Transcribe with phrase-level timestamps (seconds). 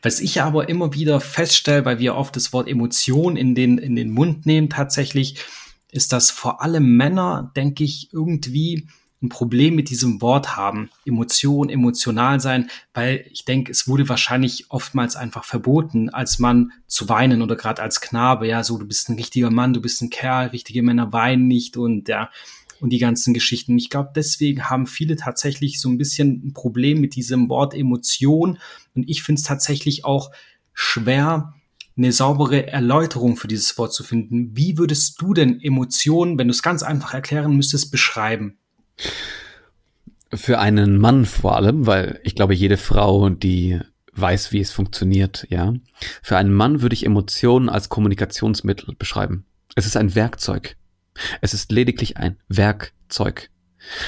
[0.00, 3.96] Was ich aber immer wieder feststelle, weil wir oft das Wort Emotion in den, in
[3.96, 5.36] den Mund nehmen tatsächlich,
[5.90, 8.88] ist, dass vor allem Männer, denke ich, irgendwie
[9.22, 10.90] ein Problem mit diesem Wort haben.
[11.06, 17.08] Emotion, emotional sein, weil ich denke, es wurde wahrscheinlich oftmals einfach verboten, als Mann zu
[17.08, 18.48] weinen oder gerade als Knabe.
[18.48, 21.76] Ja, so, du bist ein richtiger Mann, du bist ein Kerl, richtige Männer weinen nicht
[21.76, 22.30] und ja,
[22.82, 23.78] und die ganzen Geschichten.
[23.78, 28.58] Ich glaube, deswegen haben viele tatsächlich so ein bisschen ein Problem mit diesem Wort Emotion.
[28.94, 30.32] Und ich finde es tatsächlich auch
[30.74, 31.54] schwer,
[31.96, 34.56] eine saubere Erläuterung für dieses Wort zu finden.
[34.56, 38.58] Wie würdest du denn Emotionen, wenn du es ganz einfach erklären müsstest, beschreiben?
[40.34, 43.78] Für einen Mann vor allem, weil ich glaube, jede Frau, die
[44.14, 45.72] weiß, wie es funktioniert, ja.
[46.20, 49.44] Für einen Mann würde ich Emotionen als Kommunikationsmittel beschreiben.
[49.76, 50.76] Es ist ein Werkzeug.
[51.40, 53.50] Es ist lediglich ein Werkzeug.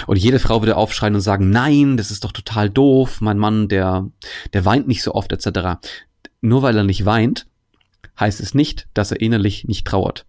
[0.07, 3.69] Und jede Frau würde aufschreien und sagen, nein, das ist doch total doof, mein Mann,
[3.69, 4.09] der,
[4.53, 5.81] der weint nicht so oft, etc.
[6.41, 7.47] Nur weil er nicht weint,
[8.19, 10.27] heißt es nicht, dass er innerlich nicht trauert.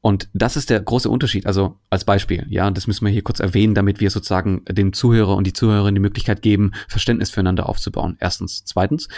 [0.00, 1.46] Und das ist der große Unterschied.
[1.46, 5.36] Also als Beispiel, ja, das müssen wir hier kurz erwähnen, damit wir sozusagen dem Zuhörer
[5.36, 8.16] und die Zuhörerin die Möglichkeit geben, Verständnis füreinander aufzubauen.
[8.20, 8.64] Erstens.
[8.64, 9.08] Zweitens,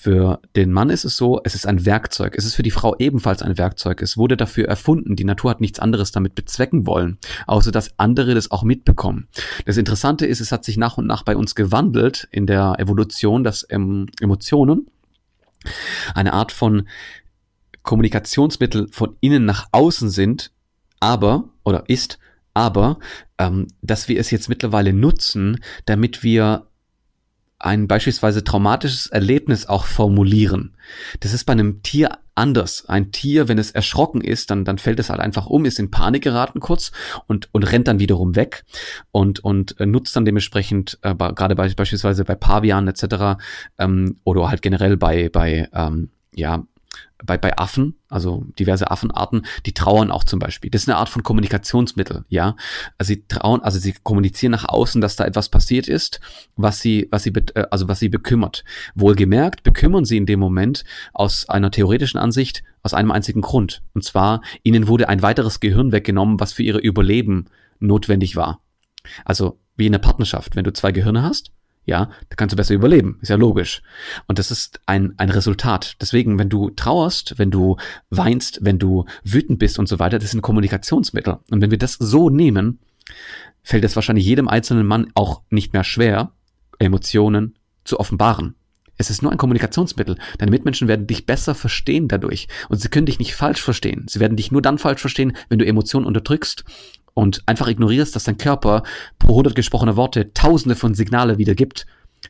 [0.00, 2.36] für den Mann ist es so, es ist ein Werkzeug.
[2.36, 4.00] Es ist für die Frau ebenfalls ein Werkzeug.
[4.00, 5.16] Es wurde dafür erfunden.
[5.16, 7.18] Die Natur hat nichts anderes damit bezwecken wollen,
[7.48, 9.26] außer dass andere das auch mitbekommen.
[9.66, 13.42] Das Interessante ist, es hat sich nach und nach bei uns gewandelt in der Evolution,
[13.42, 14.86] dass ähm, Emotionen
[16.14, 16.86] eine Art von
[17.82, 20.52] Kommunikationsmittel von innen nach außen sind,
[21.00, 22.20] aber oder ist,
[22.54, 23.00] aber
[23.36, 26.67] ähm, dass wir es jetzt mittlerweile nutzen, damit wir
[27.58, 30.76] ein beispielsweise traumatisches Erlebnis auch formulieren.
[31.20, 32.88] Das ist bei einem Tier anders.
[32.88, 35.90] Ein Tier, wenn es erschrocken ist, dann, dann fällt es halt einfach um, ist in
[35.90, 36.92] Panik geraten kurz
[37.26, 38.64] und, und rennt dann wiederum weg
[39.10, 43.40] und, und äh, nutzt dann dementsprechend, äh, gerade bei, beispielsweise bei Pavianen etc.
[43.76, 46.64] Ähm, oder halt generell bei, bei ähm, ja,
[47.24, 50.70] bei, bei Affen, also diverse Affenarten, die trauern auch zum Beispiel.
[50.70, 52.54] Das ist eine Art von Kommunikationsmittel, ja.
[52.96, 56.20] Also sie trauen, also sie kommunizieren nach außen, dass da etwas passiert ist,
[56.56, 58.64] was sie, was sie, äh, also was sie bekümmert.
[58.94, 63.82] Wohlgemerkt bekümmern sie in dem Moment aus einer theoretischen Ansicht aus einem einzigen Grund.
[63.94, 67.46] Und zwar, ihnen wurde ein weiteres Gehirn weggenommen, was für ihre Überleben
[67.80, 68.60] notwendig war.
[69.24, 71.52] Also wie in der Partnerschaft, wenn du zwei Gehirne hast,
[71.88, 73.82] ja, da kannst du besser überleben, ist ja logisch.
[74.26, 75.96] Und das ist ein, ein Resultat.
[76.00, 77.76] Deswegen, wenn du trauerst, wenn du
[78.10, 81.38] weinst, wenn du wütend bist und so weiter, das sind Kommunikationsmittel.
[81.50, 82.78] Und wenn wir das so nehmen,
[83.62, 86.32] fällt es wahrscheinlich jedem einzelnen Mann auch nicht mehr schwer,
[86.78, 88.54] Emotionen zu offenbaren.
[88.98, 90.16] Es ist nur ein Kommunikationsmittel.
[90.36, 92.48] Deine Mitmenschen werden dich besser verstehen dadurch.
[92.68, 94.04] Und sie können dich nicht falsch verstehen.
[94.08, 96.64] Sie werden dich nur dann falsch verstehen, wenn du Emotionen unterdrückst
[97.18, 98.84] und einfach ignorierst, dass dein Körper
[99.18, 101.84] pro 100 gesprochene Worte tausende von Signale wiedergibt,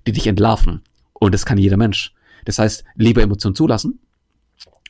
[0.06, 0.80] die dich entlarven.
[1.12, 2.14] Und das kann jeder Mensch.
[2.46, 4.00] Das heißt, lieber Emotionen zulassen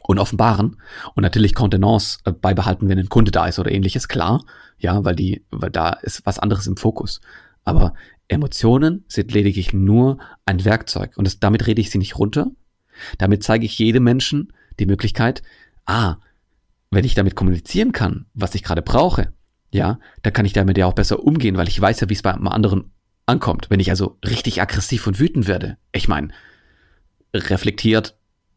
[0.04, 0.76] und offenbaren
[1.16, 4.44] und natürlich Kontenance äh, beibehalten, wenn ein Kunde da ist oder ähnliches, klar.
[4.78, 7.20] Ja, weil die, weil da ist was anderes im Fokus.
[7.64, 7.94] Aber
[8.28, 12.52] Emotionen sind lediglich nur ein Werkzeug und das, damit rede ich sie nicht runter.
[13.18, 15.42] Damit zeige ich jedem Menschen die Möglichkeit,
[15.86, 16.18] ah,
[16.92, 19.32] wenn ich damit kommunizieren kann, was ich gerade brauche,
[19.70, 22.22] ja, da kann ich damit ja auch besser umgehen, weil ich weiß ja, wie es
[22.22, 22.90] bei einem anderen
[23.26, 23.68] ankommt.
[23.70, 26.28] Wenn ich also richtig aggressiv und wütend werde, ich meine,
[27.34, 28.16] reflektiert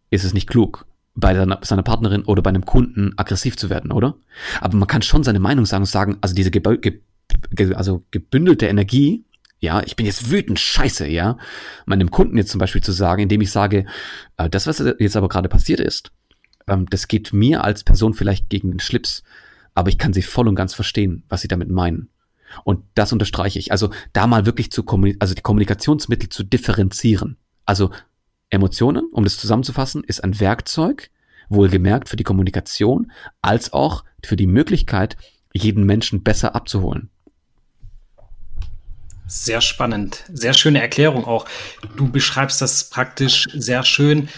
[0.10, 3.92] ist es nicht klug, bei seiner, seiner, Partnerin oder bei einem Kunden aggressiv zu werden,
[3.92, 4.16] oder?
[4.62, 7.02] Aber man kann schon seine Meinung sagen und sagen, also diese ge ge
[7.76, 9.26] also gebündelte Energie,
[9.60, 11.38] ja, ich bin jetzt wütend, scheiße, ja,
[11.86, 13.86] meinem Kunden jetzt zum Beispiel zu sagen, indem ich sage,
[14.38, 16.12] äh, das, was jetzt aber gerade passiert ist,
[16.68, 19.24] ähm, das geht mir als Person vielleicht gegen den Schlips
[19.82, 22.10] aber ich kann sie voll und ganz verstehen, was sie damit meinen.
[22.64, 23.72] Und das unterstreiche ich.
[23.72, 24.86] Also da mal wirklich zu
[25.18, 27.38] also die Kommunikationsmittel zu differenzieren.
[27.66, 27.90] Also
[28.52, 31.10] Emotionen, um das zusammenzufassen, ist ein Werkzeug,
[31.50, 33.12] wohlgemerkt für die Kommunikation,
[33.42, 35.18] als auch für die Möglichkeit,
[35.52, 37.10] jeden Menschen besser abzuholen.
[39.26, 41.48] Sehr spannend, sehr schöne Erklärung auch.
[41.98, 44.30] Du beschreibst das praktisch sehr schön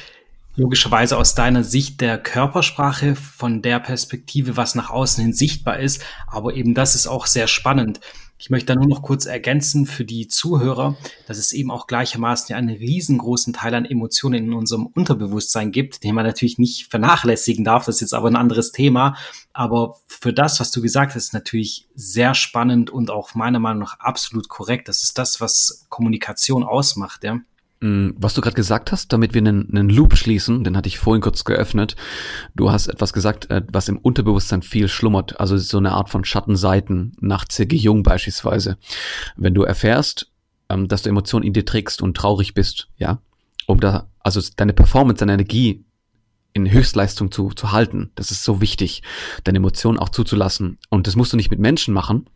[0.56, 6.04] logischerweise aus deiner Sicht der Körpersprache, von der Perspektive, was nach außen hin sichtbar ist.
[6.28, 8.00] Aber eben das ist auch sehr spannend.
[8.44, 10.98] Ich möchte da nur noch kurz ergänzen für die Zuhörer,
[11.28, 16.04] dass es eben auch gleichermaßen ja einen riesengroßen Teil an Emotionen in unserem Unterbewusstsein gibt,
[16.04, 17.86] den man natürlich nicht vernachlässigen darf.
[17.86, 19.16] Das ist jetzt aber ein anderes Thema.
[19.54, 24.00] Aber für das, was du gesagt hast, natürlich sehr spannend und auch meiner Meinung nach
[24.00, 24.90] absolut korrekt.
[24.90, 27.40] Das ist das, was Kommunikation ausmacht, ja.
[27.84, 31.00] Mm, was du gerade gesagt hast, damit wir einen, einen Loop schließen, den hatte ich
[31.00, 31.98] vorhin kurz geöffnet.
[32.56, 36.24] Du hast etwas gesagt, äh, was im Unterbewusstsein viel schlummert, also so eine Art von
[36.24, 37.76] Schattenseiten nach C.G.
[37.76, 38.78] Jung beispielsweise.
[39.36, 40.32] Wenn du erfährst,
[40.70, 43.20] ähm, dass du Emotionen in dir trägst und traurig bist, ja,
[43.68, 45.84] um da Also deine Performance, deine Energie
[46.54, 48.12] in Höchstleistung zu, zu halten.
[48.16, 49.04] Das ist so wichtig,
[49.44, 50.78] deine Emotionen auch zuzulassen.
[50.88, 52.30] Und das musst du nicht mit Menschen machen.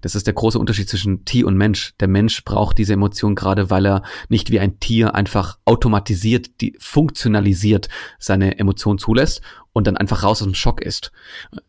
[0.00, 1.94] Das ist der große Unterschied zwischen Tier und Mensch.
[2.00, 6.76] Der Mensch braucht diese Emotion gerade, weil er nicht wie ein Tier einfach automatisiert, die
[6.78, 7.88] funktionalisiert
[8.18, 9.42] seine Emotion zulässt
[9.72, 11.12] und dann einfach raus aus dem Schock ist.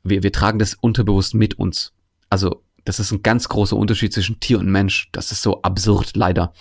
[0.04, 1.94] Wir, wir tragen das unterbewusst mit uns.
[2.30, 5.10] Also das ist ein ganz großer Unterschied zwischen Tier und Mensch.
[5.12, 6.54] Das ist so absurd leider.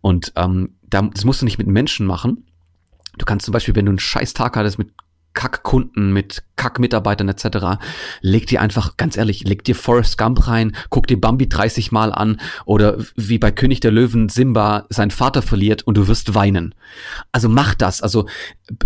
[0.00, 2.44] Und ähm, das musst du nicht mit Menschen machen,
[3.18, 4.90] Du kannst zum Beispiel, wenn du einen scheiß Tag hattest mit
[5.34, 7.80] Kackkunden, mit Kackmitarbeitern etc.,
[8.20, 12.12] leg dir einfach, ganz ehrlich, leg dir Forrest Gump rein, guck dir Bambi 30 Mal
[12.12, 16.74] an oder wie bei König der Löwen Simba seinen Vater verliert und du wirst weinen.
[17.32, 18.00] Also mach das.
[18.00, 18.26] Also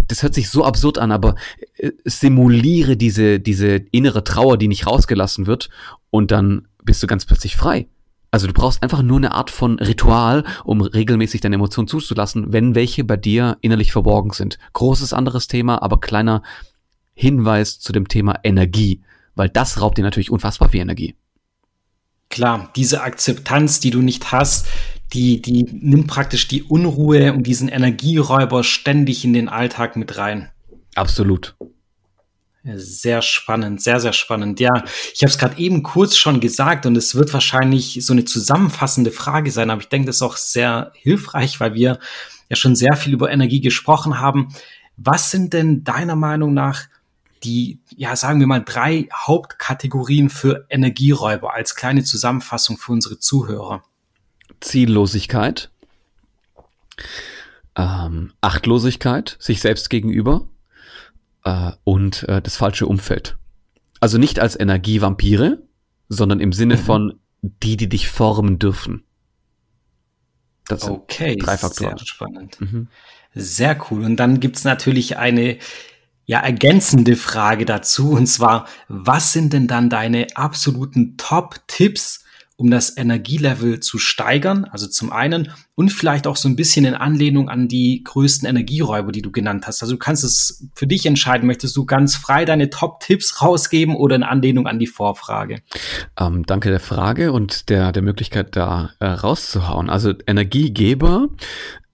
[0.09, 1.37] das hört sich so absurd an, aber
[1.77, 5.69] äh, simuliere diese, diese innere Trauer, die nicht rausgelassen wird
[6.11, 7.87] und dann bist du ganz plötzlich frei.
[8.31, 12.75] Also du brauchst einfach nur eine Art von Ritual, um regelmäßig deine Emotionen zuzulassen, wenn
[12.75, 14.59] welche bei dir innerlich verborgen sind.
[14.75, 16.43] Großes anderes Thema, aber kleiner
[17.15, 19.03] Hinweis zu dem Thema Energie,
[19.35, 21.17] weil das raubt dir natürlich unfassbar viel Energie.
[22.29, 24.67] Klar, diese Akzeptanz, die du nicht hast,
[25.15, 30.51] die, die nimmt praktisch die Unruhe und diesen Energieräuber ständig in den Alltag mit rein.
[30.95, 31.57] Absolut.
[32.65, 34.61] Sehr spannend, sehr, sehr spannend.
[34.61, 34.85] Ja,
[35.15, 39.11] ich habe es gerade eben kurz schon gesagt und es wird wahrscheinlich so eine zusammenfassende
[39.11, 41.99] Frage sein, aber ich denke, das ist auch sehr hilfreich, weil wir
[42.49, 44.49] ja schon sehr viel über Energie gesprochen haben.
[44.97, 46.89] Was sind denn deiner Meinung nach
[47.45, 53.85] die, ja, sagen wir mal, drei Hauptkategorien für Energieräuber als kleine Zusammenfassung für unsere Zuhörer?
[54.61, 55.71] Ziellosigkeit,
[57.77, 60.49] ähm, Achtlosigkeit sich selbst gegenüber
[61.45, 63.37] äh, und äh, das falsche Umfeld.
[64.01, 65.63] Also nicht als Energievampire,
[66.09, 66.81] sondern im Sinne mhm.
[66.81, 69.05] von die, die dich formen dürfen.
[70.67, 71.97] Das sind okay, drei Faktoren.
[71.97, 72.61] Sehr spannend.
[72.61, 72.89] Mhm.
[73.35, 74.05] Sehr cool.
[74.05, 75.59] Und dann gibt's natürlich eine
[76.27, 82.25] ja, ergänzende Frage dazu, und zwar, was sind denn dann deine absoluten Top-Tipps,
[82.59, 84.65] um das Energielevel zu steigern.
[84.65, 89.13] Also zum einen und vielleicht auch so ein bisschen in Anlehnung an die größten Energieräuber,
[89.13, 89.81] die du genannt hast.
[89.81, 94.17] Also du kannst es für dich entscheiden, möchtest du ganz frei deine Top-Tipps rausgeben oder
[94.17, 95.63] in Anlehnung an die Vorfrage?
[96.19, 99.89] Ähm, danke der Frage und der, der Möglichkeit da äh, rauszuhauen.
[99.89, 101.29] Also Energiegeber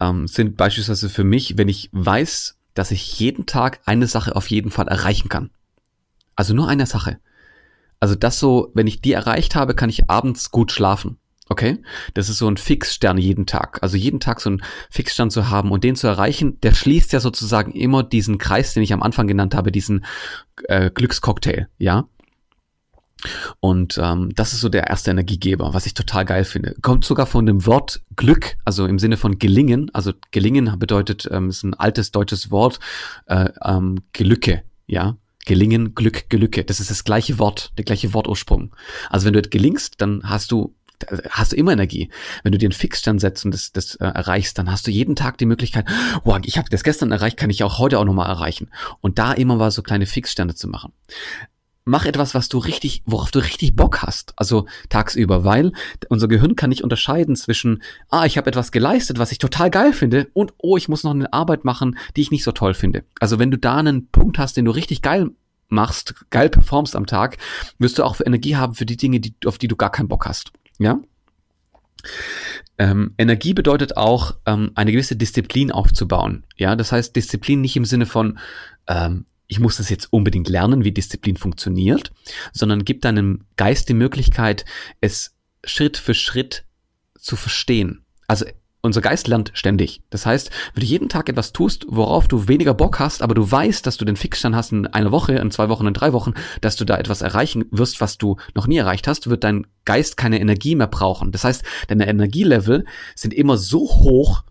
[0.01, 4.49] ähm, sind beispielsweise für mich, wenn ich weiß, dass ich jeden Tag eine Sache auf
[4.49, 5.51] jeden Fall erreichen kann.
[6.37, 7.19] Also nur eine Sache.
[8.05, 11.17] Also das so, wenn ich die erreicht habe, kann ich abends gut schlafen.
[11.49, 11.79] Okay?
[12.13, 13.79] Das ist so ein Fixstern jeden Tag.
[13.83, 17.21] Also jeden Tag so einen Fixstern zu haben und den zu erreichen, der schließt ja
[17.21, 20.05] sozusagen immer diesen Kreis, den ich am Anfang genannt habe, diesen
[20.65, 22.07] äh, Glückscocktail, ja?
[23.61, 26.77] Und ähm, das ist so der erste Energiegeber, was ich total geil finde.
[26.83, 29.91] Kommt sogar von dem Wort Glück, also im Sinne von gelingen.
[29.95, 32.81] Also gelingen bedeutet, ähm, ist ein altes deutsches Wort,
[33.29, 35.17] äh, ähm, Gelücke, ja.
[35.45, 36.65] Gelingen, Glück, Gelücke.
[36.65, 38.75] Das ist das gleiche Wort, der gleiche Wortursprung.
[39.11, 40.75] Also wenn du gelingst, dann hast du
[41.31, 42.09] hast du immer Energie.
[42.43, 45.17] Wenn du dir einen Fixstern setzt und das, das äh, erreichst, dann hast du jeden
[45.17, 45.87] Tag die Möglichkeit,
[46.23, 48.71] wow, ich habe das gestern erreicht, kann ich auch heute auch nochmal erreichen.
[49.01, 50.93] Und da immer mal so kleine Fixsterne zu machen.
[51.87, 55.73] Mach etwas, was du richtig, worauf du richtig Bock hast, also tagsüber, weil
[56.09, 59.93] unser Gehirn kann nicht unterscheiden zwischen, ah, ich habe etwas geleistet, was ich total geil
[59.93, 63.05] finde, und oh, ich muss noch eine Arbeit machen, die ich nicht so toll finde.
[63.21, 65.31] Also wenn du da einen Punkt hast, den du richtig geil
[65.69, 67.37] machst, geil performst am Tag,
[67.79, 70.25] wirst du auch Energie haben für die Dinge, die, auf die du gar keinen Bock
[70.25, 70.53] hast.
[70.79, 70.99] Ja?
[72.79, 76.45] Ähm, Energie bedeutet auch, ähm, eine gewisse Disziplin aufzubauen.
[76.57, 78.39] Ja, das heißt Disziplin nicht im Sinne von,
[78.87, 82.13] ähm, ich muss das jetzt unbedingt lernen, wie Disziplin funktioniert,
[82.53, 84.65] sondern gibt deinem Geist die Möglichkeit,
[85.01, 85.35] es
[85.65, 86.65] Schritt für Schritt
[87.19, 88.05] zu verstehen.
[88.27, 88.47] Also
[88.85, 90.03] unser Geist lernt ständig.
[90.11, 93.51] Das heißt, wenn du jeden Tag etwas tust, worauf du weniger Bock hast, aber du
[93.51, 96.35] weißt, dass du den Fixstand hast in einer Woche, in zwei Wochen, in drei Wochen,
[96.61, 100.19] dass du da etwas erreichen wirst, was du noch nie erreicht hast, wird dein Geist
[100.19, 101.33] keine Energie mehr brauchen.
[101.33, 102.85] Das heißt, deine Energielevel
[103.15, 104.45] sind immer so hoch,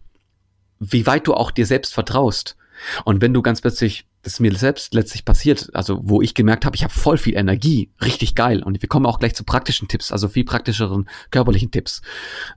[0.79, 2.57] wie weit du auch dir selbst vertraust.
[3.05, 6.75] Und wenn du ganz plötzlich, das mir selbst letztlich passiert, also wo ich gemerkt habe,
[6.75, 8.63] ich habe voll viel Energie, richtig geil.
[8.63, 12.01] Und wir kommen auch gleich zu praktischen Tipps, also viel praktischeren körperlichen Tipps.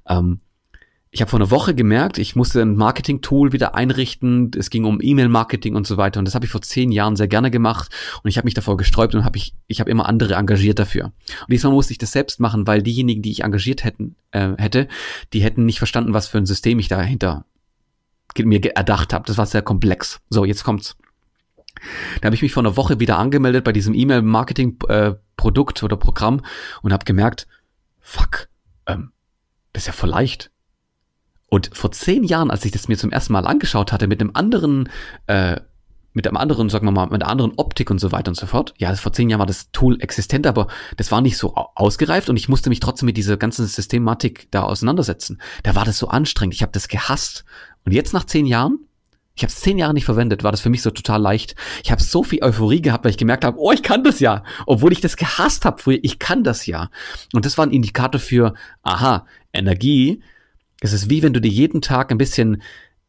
[0.08, 0.40] Ähm,
[1.11, 4.50] ich habe vor einer Woche gemerkt, ich musste ein Marketing-Tool wieder einrichten.
[4.56, 6.18] Es ging um E-Mail-Marketing und so weiter.
[6.18, 7.90] Und das habe ich vor zehn Jahren sehr gerne gemacht.
[8.23, 11.04] Und ich habe mich davor gesträubt und habe ich, ich habe immer andere engagiert dafür.
[11.04, 14.88] Und diesmal musste ich das selbst machen, weil diejenigen, die ich engagiert hätten, äh, hätte,
[15.32, 17.46] die hätten nicht verstanden, was für ein System ich dahinter
[18.38, 19.25] mir erdacht habe.
[19.26, 20.20] Das war sehr komplex.
[20.28, 20.96] So, jetzt kommt's.
[22.21, 26.42] Da habe ich mich vor einer Woche wieder angemeldet bei diesem E-Mail-Marketing-Produkt äh, oder Programm
[26.83, 27.47] und habe gemerkt,
[28.00, 28.49] fuck,
[28.87, 29.12] ähm,
[29.73, 30.50] das ist ja voll leicht
[31.49, 34.30] Und vor zehn Jahren, als ich das mir zum ersten Mal angeschaut hatte, mit einem
[34.35, 34.88] anderen,
[35.26, 35.61] äh,
[36.12, 38.47] mit einem anderen, sagen wir mal, mit einer anderen Optik und so weiter und so
[38.47, 38.73] fort.
[38.78, 42.38] Ja, vor zehn Jahren war das Tool existent, aber das war nicht so ausgereift und
[42.38, 45.42] ich musste mich trotzdem mit dieser ganzen Systematik da auseinandersetzen.
[45.62, 46.54] Da war das so anstrengend.
[46.54, 47.45] Ich habe das gehasst.
[47.85, 48.86] Und jetzt nach zehn Jahren
[49.37, 51.57] ich habe es zehn Jahre nicht verwendet, war das für mich so total leicht.
[51.85, 54.43] Ich habe so viel Euphorie gehabt, weil ich gemerkt habe, oh, ich kann das ja.
[54.64, 56.90] Obwohl ich das gehasst habe früher, ich kann das ja.
[57.35, 60.23] Und das war ein Indikator für, aha, Energie.
[60.81, 62.62] Es ist wie wenn du dir jeden Tag ein bisschen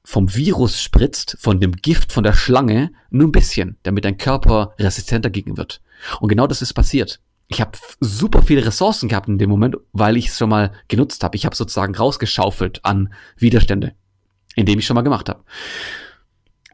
[0.04, 4.74] vom Virus spritzt, von dem Gift von der Schlange, nur ein bisschen, damit dein Körper
[4.80, 5.82] resistent dagegen wird.
[6.20, 7.22] Und genau das ist passiert.
[7.48, 11.24] Ich habe super viele Ressourcen gehabt in dem Moment, weil ich es schon mal genutzt
[11.24, 11.38] habe.
[11.38, 13.94] Ich habe sozusagen rausgeschaufelt an Widerstände,
[14.56, 15.44] indem ich schon mal gemacht habe.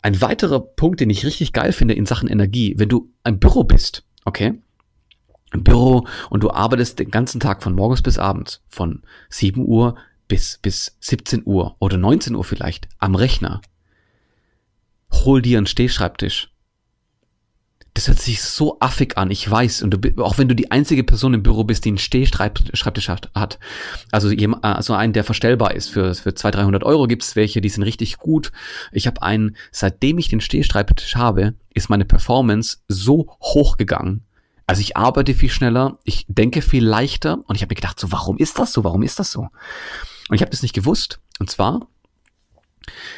[0.04, 3.64] Ein weiterer Punkt, den ich richtig geil finde in Sachen Energie, wenn du ein Büro
[3.64, 4.62] bist, okay?
[5.54, 9.96] Im Büro und du arbeitest den ganzen Tag von morgens bis abends, von 7 Uhr
[10.28, 13.62] bis, bis 17 Uhr oder 19 Uhr vielleicht am Rechner.
[15.10, 16.53] Hol dir einen Stehschreibtisch
[17.94, 19.84] das hört sich so affig an, ich weiß.
[19.84, 23.60] Und du, auch wenn du die einzige Person im Büro bist, die einen Stehschreibtisch hat,
[24.12, 27.70] also, jemand, also einen, der verstellbar ist, für, für 200, 300 Euro gibt's welche, die
[27.70, 28.52] sind richtig gut.
[28.92, 34.26] Ich habe einen, seitdem ich den Stehschreibtisch habe, ist meine Performance so hoch gegangen.
[34.66, 38.12] Also ich arbeite viel schneller, ich denke viel leichter und ich habe mir gedacht, so
[38.12, 38.84] warum ist das so?
[38.84, 39.50] Warum ist das so?
[40.30, 41.20] Und ich habe das nicht gewusst.
[41.40, 41.88] Und zwar,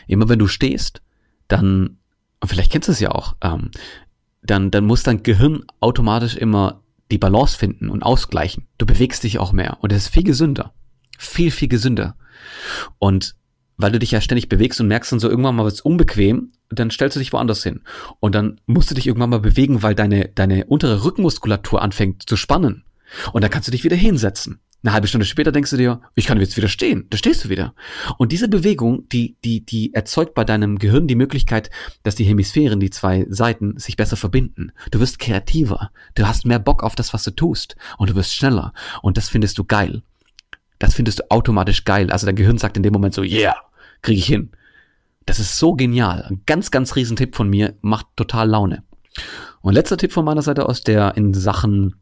[0.08, 1.02] immer wenn du stehst,
[1.48, 1.98] dann,
[2.42, 3.72] und vielleicht kennst du es ja auch, ähm,
[4.46, 8.68] dann, dann muss dein Gehirn automatisch immer die Balance finden und ausgleichen.
[8.78, 10.74] Du bewegst dich auch mehr und es ist viel gesünder.
[11.18, 12.16] Viel, viel gesünder.
[13.00, 13.36] Und
[13.78, 16.92] weil du dich ja ständig bewegst und merkst dann so irgendwann mal was unbequem, dann
[16.92, 17.82] stellst du dich woanders hin.
[18.20, 22.38] Und dann musst du dich irgendwann mal bewegen, weil deine, deine untere Rückenmuskulatur anfängt zu
[22.38, 22.86] spannen.
[23.34, 24.60] Und dann kannst du dich wieder hinsetzen.
[24.86, 27.08] Eine halbe Stunde später denkst du dir, ich kann jetzt wieder stehen.
[27.10, 27.74] Da stehst du wieder.
[28.20, 31.72] Und diese Bewegung, die, die, die erzeugt bei deinem Gehirn die Möglichkeit,
[32.04, 34.74] dass die Hemisphären, die zwei Seiten, sich besser verbinden.
[34.92, 35.90] Du wirst kreativer.
[36.14, 37.76] Du hast mehr Bock auf das, was du tust.
[37.98, 38.74] Und du wirst schneller.
[39.02, 40.04] Und das findest du geil.
[40.78, 42.12] Das findest du automatisch geil.
[42.12, 43.56] Also dein Gehirn sagt in dem Moment so, yeah,
[44.04, 44.52] krieg ich hin.
[45.26, 46.28] Das ist so genial.
[46.30, 47.74] Ein ganz, ganz riesen Tipp von mir.
[47.82, 48.84] Macht total Laune.
[49.62, 51.96] Und letzter Tipp von meiner Seite aus, der in Sachen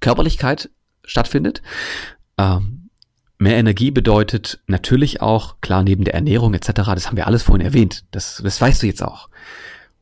[0.00, 0.70] Körperlichkeit
[1.06, 1.62] stattfindet.
[2.36, 2.90] Ähm,
[3.38, 7.64] mehr Energie bedeutet natürlich auch, klar, neben der Ernährung etc., das haben wir alles vorhin
[7.64, 9.28] erwähnt, das, das weißt du jetzt auch.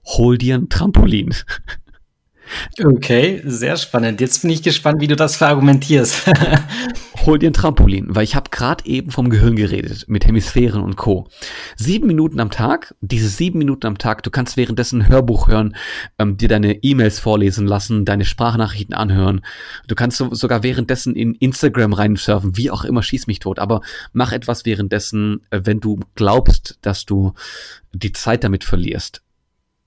[0.04, 1.34] Hol dir ein Trampolin.
[2.82, 4.20] Okay, sehr spannend.
[4.20, 6.30] Jetzt bin ich gespannt, wie du das verargumentierst.
[7.26, 10.96] Hol dir ein Trampolin, weil ich habe gerade eben vom Gehirn geredet, mit Hemisphären und
[10.96, 11.28] Co.
[11.76, 15.74] Sieben Minuten am Tag, diese sieben Minuten am Tag, du kannst währenddessen ein Hörbuch hören,
[16.18, 19.40] ähm, dir deine E-Mails vorlesen lassen, deine Sprachnachrichten anhören.
[19.88, 23.58] Du kannst so, sogar währenddessen in Instagram reinsurfen, wie auch immer, schieß mich tot.
[23.58, 23.80] Aber
[24.12, 27.32] mach etwas währenddessen, äh, wenn du glaubst, dass du
[27.92, 29.23] die Zeit damit verlierst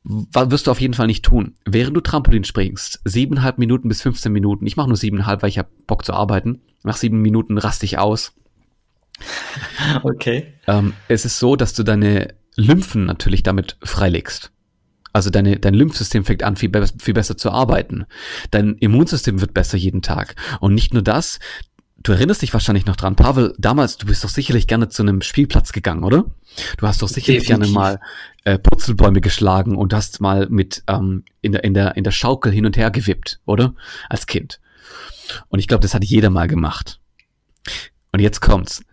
[0.03, 1.55] wirst du auf jeden Fall nicht tun.
[1.65, 5.57] Während du Trampolin springst, siebeneinhalb Minuten bis 15 Minuten, ich mache nur siebeneinhalb, weil ich
[5.57, 6.61] habe Bock zu arbeiten.
[6.83, 8.33] Nach sieben Minuten raste ich aus.
[10.03, 10.53] Okay.
[10.67, 14.51] Ähm, es ist so, dass du deine Lymphen natürlich damit freilegst.
[15.13, 18.05] Also deine, dein Lymphsystem fängt an, viel, be viel besser zu arbeiten.
[18.51, 20.35] Dein Immunsystem wird besser jeden Tag.
[20.59, 21.39] Und nicht nur das,
[22.07, 25.21] du erinnerst dich wahrscheinlich noch dran, Pavel, damals, du bist doch sicherlich gerne zu einem
[25.21, 26.25] Spielplatz gegangen, oder?
[26.77, 27.73] Du hast doch sicherlich Definitiv.
[27.73, 27.99] gerne mal
[28.45, 32.51] äh, Purzelbäume geschlagen und hast mal mit ähm, in, der, in, der, in der Schaukel
[32.51, 33.73] hin und her gewippt, oder?
[34.09, 34.59] Als Kind.
[35.49, 36.99] Und ich glaube, das hat jeder mal gemacht.
[38.13, 38.83] Und jetzt kommt's.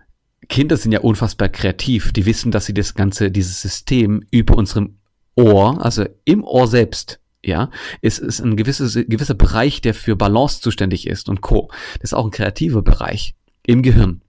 [0.48, 2.12] Kinder sind ja unfassbar kreativ.
[2.12, 4.98] Die wissen, dass sie das ganze, dieses System über unserem
[5.36, 7.70] Ohr, also im Ohr selbst, ja,
[8.00, 11.70] ist, ist ein gewisses, gewisser Bereich, der für Balance zuständig ist und Co.
[11.94, 13.34] Das ist auch ein kreativer Bereich
[13.66, 14.22] im Gehirn.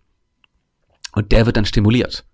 [1.13, 2.25] Und der wird dann stimuliert.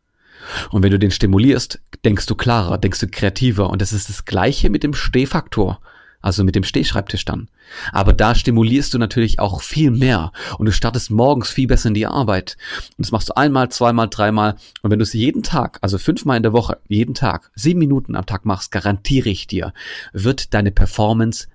[0.72, 3.70] Und wenn du den stimulierst, denkst du klarer, denkst du kreativer.
[3.70, 5.80] Und das ist das Gleiche mit dem Stehfaktor.
[6.22, 7.50] Also mit dem Stehschreibtisch dann.
[7.92, 11.94] Aber da stimulierst du natürlich auch viel mehr und du startest morgens viel besser in
[11.94, 12.58] die Arbeit.
[12.98, 14.56] Und das machst du einmal, zweimal, dreimal.
[14.82, 18.16] Und wenn du es jeden Tag, also fünfmal in der Woche, jeden Tag, sieben Minuten
[18.16, 19.74] am Tag machst, garantiere ich dir,
[20.14, 21.48] wird deine Performance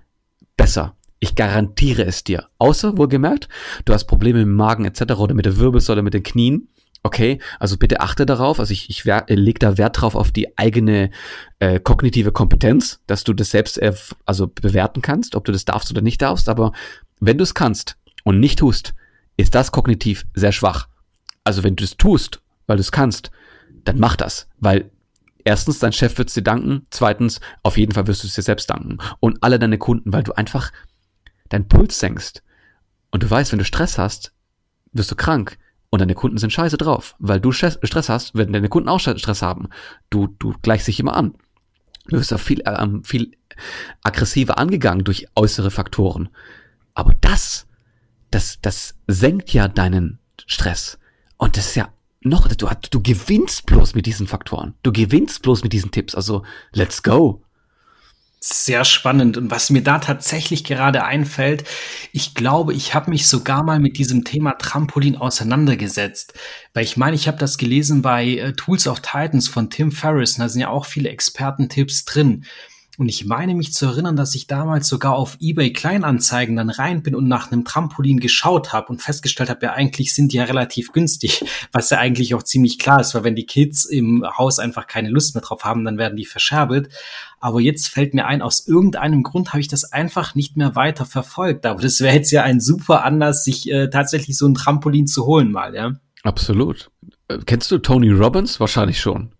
[0.57, 0.95] besser.
[1.19, 2.47] Ich garantiere es dir.
[2.59, 3.49] Außer, wohlgemerkt,
[3.85, 5.13] du hast Probleme dem Magen etc.
[5.13, 6.69] oder mit der Wirbelsäule, mit den Knien
[7.03, 8.59] Okay, also bitte achte darauf.
[8.59, 11.11] Also ich, ich äh, lege da Wert drauf auf die eigene
[11.59, 13.93] äh, kognitive Kompetenz, dass du das selbst äh,
[14.25, 16.49] also bewerten kannst, ob du das darfst oder nicht darfst.
[16.49, 16.73] Aber
[17.19, 18.93] wenn du es kannst und nicht tust,
[19.37, 20.87] ist das kognitiv sehr schwach.
[21.43, 23.31] Also wenn du es tust, weil du es kannst,
[23.85, 24.91] dann mach das, weil
[25.45, 28.41] erstens dein Chef wird es dir danken, zweitens auf jeden Fall wirst du es dir
[28.41, 30.73] selbst danken und alle deine Kunden, weil du einfach
[31.47, 32.43] deinen Puls senkst
[33.11, 34.33] und du weißt, wenn du Stress hast,
[34.91, 35.57] wirst du krank
[35.89, 39.41] Und deine Kunden sind scheiße drauf, weil du Stress hast, werden deine Kunden auch Stress
[39.41, 39.69] haben.
[40.09, 41.35] Du, du gleichst dich immer an.
[42.07, 43.31] Du wirst auch viel, ähm, viel
[44.03, 46.29] aggressiver angegangen durch äußere Faktoren.
[46.93, 47.67] Aber das,
[48.31, 50.99] das, das senkt ja deinen Stress.
[51.37, 51.89] Und das ist ja
[52.21, 54.73] noch, du, du gewinnst bloß mit diesen Faktoren.
[54.83, 56.15] Du gewinnst bloß mit diesen Tipps.
[56.15, 57.43] Also, let's go.
[58.39, 59.35] Sehr spannend.
[59.35, 61.63] Und was mir da tatsächlich gerade einfällt,
[62.13, 66.33] ich glaube, ich habe mich sogar mal mit diesem Thema Trampolin auseinandergesetzt.
[66.73, 70.35] Weil ich meine, ich habe das gelesen bei äh, Tools of Titans von Tim Ferriss.
[70.35, 72.45] Da sind ja auch viele Expertentipps drin.
[72.99, 77.03] Und ich meine mich zu erinnern, dass ich damals sogar auf eBay Kleinanzeigen dann rein
[77.03, 80.45] bin und nach einem Trampolin geschaut habe und festgestellt habe, ja eigentlich sind die ja
[80.45, 84.57] relativ günstig, was ja eigentlich auch ziemlich klar ist, weil wenn die Kids im Haus
[84.57, 86.89] einfach keine Lust mehr drauf haben, dann werden die verscherbelt.
[87.39, 91.05] Aber jetzt fällt mir ein, aus irgendeinem Grund habe ich das einfach nicht mehr weiter
[91.05, 91.67] verfolgt.
[91.67, 95.27] Aber das wäre jetzt ja ein super Anlass, sich äh, tatsächlich so ein Trampolin zu
[95.27, 95.93] holen mal, ja.
[96.23, 96.89] Absolut.
[97.27, 98.59] Äh, kennst du Tony Robbins?
[98.59, 99.33] Wahrscheinlich schon.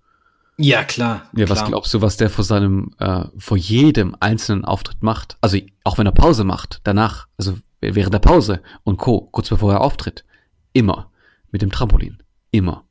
[0.59, 1.29] Ja, klar.
[1.35, 1.69] Ja, was klar.
[1.69, 5.37] glaubst du, was der vor seinem, äh, vor jedem einzelnen Auftritt macht?
[5.39, 9.73] Also auch wenn er Pause macht, danach, also während der Pause und Co., kurz bevor
[9.73, 10.25] er auftritt.
[10.73, 11.11] Immer.
[11.51, 12.17] Mit dem Trampolin.
[12.51, 12.83] Immer.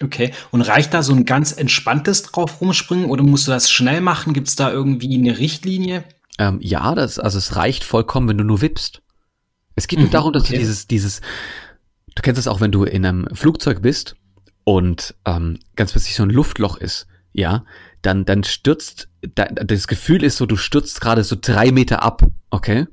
[0.00, 0.32] Okay.
[0.52, 4.32] Und reicht da so ein ganz entspanntes drauf rumspringen oder musst du das schnell machen?
[4.32, 6.04] Gibt es da irgendwie eine Richtlinie?
[6.38, 9.02] Ähm, ja, das, also es reicht vollkommen, wenn du nur wippst.
[9.74, 10.54] Es geht nur mhm, darum, dass okay.
[10.54, 11.20] du dieses, dieses,
[12.14, 14.16] du kennst es auch, wenn du in einem Flugzeug bist
[14.68, 17.64] und ähm, ganz plötzlich so ein Luftloch ist, ja,
[18.02, 22.22] dann, dann stürzt, da, das Gefühl ist so, du stürzt gerade so drei Meter ab,
[22.50, 22.86] okay?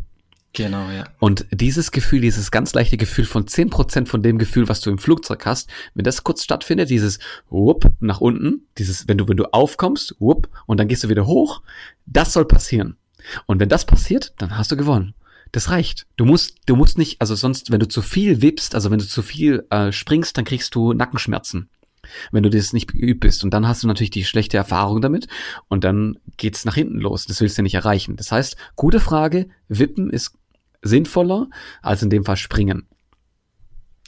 [0.53, 1.05] Genau, ja.
[1.17, 4.91] Und dieses Gefühl, dieses ganz leichte Gefühl von zehn Prozent von dem Gefühl, was du
[4.91, 7.17] im Flugzeug hast, wenn das kurz stattfindet, dieses
[7.49, 11.25] Whoop nach unten, dieses, wenn du, wenn du aufkommst, Whoop, und dann gehst du wieder
[11.25, 11.63] hoch,
[12.05, 12.97] das soll passieren.
[13.47, 15.15] Und wenn das passiert, dann hast du gewonnen.
[15.53, 16.07] Das reicht.
[16.17, 19.07] Du musst, du musst nicht, also sonst, wenn du zu viel wippst, also wenn du
[19.07, 21.69] zu viel äh, springst, dann kriegst du Nackenschmerzen.
[22.31, 23.43] Wenn du das nicht geübt bist.
[23.43, 25.27] Und dann hast du natürlich die schlechte Erfahrung damit
[25.69, 27.27] und dann geht's nach hinten los.
[27.27, 28.15] Das willst du nicht erreichen.
[28.15, 30.33] Das heißt, gute Frage, Wippen ist
[30.81, 31.47] sinnvoller
[31.83, 32.87] als in dem Fall springen.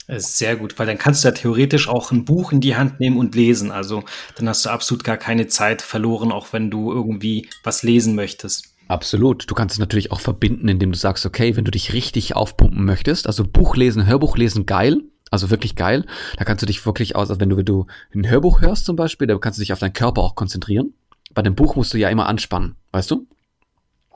[0.08, 3.16] Sehr gut, weil dann kannst du ja theoretisch auch ein Buch in die Hand nehmen
[3.16, 3.70] und lesen.
[3.70, 4.02] Also
[4.34, 8.75] dann hast du absolut gar keine Zeit verloren, auch wenn du irgendwie was lesen möchtest.
[8.88, 9.50] Absolut.
[9.50, 12.84] Du kannst es natürlich auch verbinden, indem du sagst, okay, wenn du dich richtig aufpumpen
[12.84, 15.02] möchtest, also Buch lesen, Hörbuch lesen, geil.
[15.30, 16.06] Also wirklich geil.
[16.36, 18.94] Da kannst du dich wirklich aus, also wenn du, wenn du ein Hörbuch hörst zum
[18.94, 20.94] Beispiel, da kannst du dich auf deinen Körper auch konzentrieren.
[21.34, 23.26] Bei dem Buch musst du ja immer anspannen, weißt du?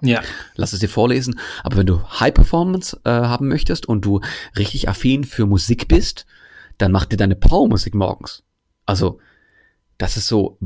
[0.02, 0.22] Ja.
[0.54, 1.38] Lass es dir vorlesen.
[1.62, 4.20] Aber wenn du High Performance äh, haben möchtest und du
[4.56, 6.26] richtig affin für Musik bist,
[6.78, 8.42] dann mach dir deine Powermusik morgens.
[8.86, 9.20] Also,
[9.98, 10.58] das ist so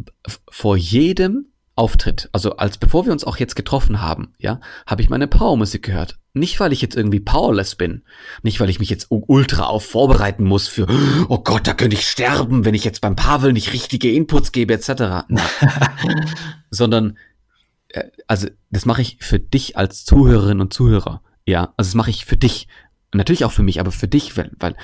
[0.50, 5.10] vor jedem Auftritt, also als bevor wir uns auch jetzt getroffen haben, ja, habe ich
[5.10, 6.18] meine Powermusik gehört.
[6.32, 8.02] Nicht, weil ich jetzt irgendwie powerless bin.
[8.42, 10.86] Nicht, weil ich mich jetzt ultra auf vorbereiten muss für,
[11.28, 14.74] oh Gott, da könnte ich sterben, wenn ich jetzt beim Pavel nicht richtige Inputs gebe,
[14.74, 15.26] etc.
[16.70, 17.18] Sondern,
[17.88, 21.22] äh, also, das mache ich für dich als Zuhörerin und Zuhörer.
[21.44, 22.68] Ja, also das mache ich für dich.
[23.12, 24.76] Natürlich auch für mich, aber für dich, weil, weil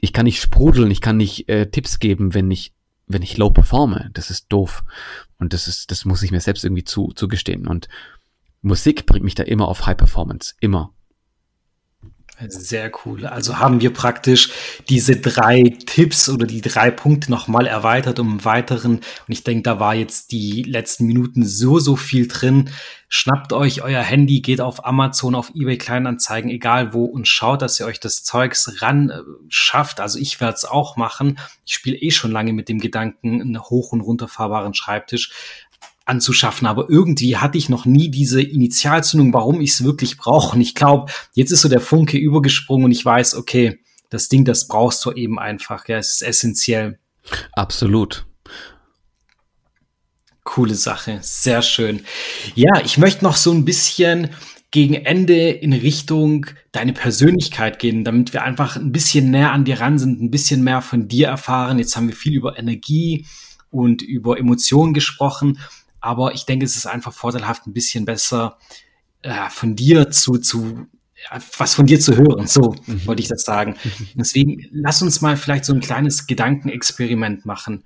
[0.00, 2.74] ich kann nicht sprudeln, ich kann nicht äh, Tipps geben, wenn ich
[3.06, 4.10] wenn ich low performe.
[4.12, 4.84] Das ist doof.
[5.38, 7.66] Und das ist, das muss ich mir selbst irgendwie zu, zugestehen.
[7.66, 7.88] Und
[8.62, 10.54] Musik bringt mich da immer auf High Performance.
[10.60, 10.92] Immer.
[12.48, 13.24] Sehr cool.
[13.24, 14.50] Also haben wir praktisch
[14.90, 18.96] diese drei Tipps oder die drei Punkte nochmal erweitert um einen weiteren.
[18.96, 22.68] Und ich denke, da war jetzt die letzten Minuten so, so viel drin.
[23.08, 27.78] Schnappt euch euer Handy, geht auf Amazon, auf eBay Kleinanzeigen, egal wo und schaut, dass
[27.78, 30.00] ihr euch das Zeugs ran äh, schafft.
[30.00, 31.38] Also ich werde es auch machen.
[31.64, 35.30] Ich spiele eh schon lange mit dem Gedanken, einen hoch- und runterfahrbaren Schreibtisch
[36.04, 36.66] anzuschaffen.
[36.66, 40.56] Aber irgendwie hatte ich noch nie diese Initialzündung, warum ich es wirklich brauche.
[40.56, 44.44] Und ich glaube, jetzt ist so der Funke übergesprungen und ich weiß, okay, das Ding,
[44.44, 45.86] das brauchst du eben einfach.
[45.88, 46.98] Ja, es ist essentiell.
[47.52, 48.24] Absolut.
[50.56, 52.00] Coole Sache, sehr schön.
[52.54, 54.30] Ja, ich möchte noch so ein bisschen
[54.70, 59.80] gegen Ende in Richtung deine Persönlichkeit gehen, damit wir einfach ein bisschen näher an dir
[59.80, 61.78] ran sind, ein bisschen mehr von dir erfahren.
[61.78, 63.26] Jetzt haben wir viel über Energie
[63.68, 65.58] und über Emotionen gesprochen.
[66.00, 68.56] Aber ich denke, es ist einfach vorteilhaft, ein bisschen besser
[69.20, 70.86] äh, von dir zu, zu
[71.58, 72.46] was von dir zu hören.
[72.46, 73.04] So mhm.
[73.04, 73.76] wollte ich das sagen.
[74.14, 77.84] Deswegen lass uns mal vielleicht so ein kleines Gedankenexperiment machen.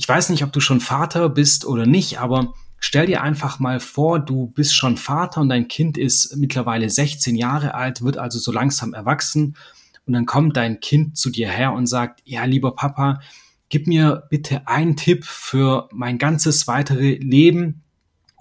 [0.00, 3.80] Ich weiß nicht, ob du schon Vater bist oder nicht, aber stell dir einfach mal
[3.80, 8.38] vor, du bist schon Vater und dein Kind ist mittlerweile 16 Jahre alt, wird also
[8.38, 9.58] so langsam erwachsen.
[10.06, 13.20] Und dann kommt dein Kind zu dir her und sagt, ja, lieber Papa,
[13.68, 17.82] gib mir bitte einen Tipp für mein ganzes weitere Leben.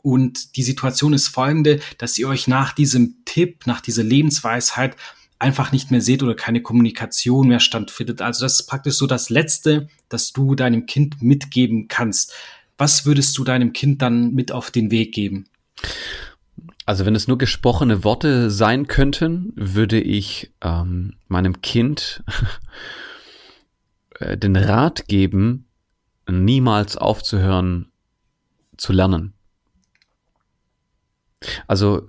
[0.01, 4.95] Und die Situation ist folgende, dass ihr euch nach diesem Tipp, nach dieser Lebensweisheit
[5.39, 8.21] einfach nicht mehr seht oder keine Kommunikation mehr stattfindet.
[8.21, 12.33] Also das ist praktisch so das Letzte, das du deinem Kind mitgeben kannst.
[12.77, 15.45] Was würdest du deinem Kind dann mit auf den Weg geben?
[16.85, 22.23] Also wenn es nur gesprochene Worte sein könnten, würde ich ähm, meinem Kind
[24.19, 25.67] äh, den Rat geben,
[26.29, 27.91] niemals aufzuhören
[28.75, 29.33] zu lernen.
[31.67, 32.07] Also